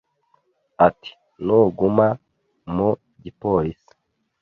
ati 0.87 1.11
nuguma 1.45 2.07
mu 2.75 2.89
gipolisi 3.23 3.93